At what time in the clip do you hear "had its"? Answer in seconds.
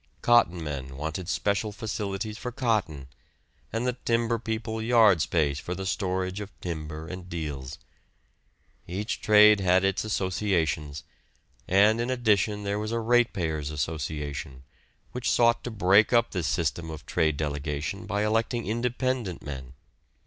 9.59-10.03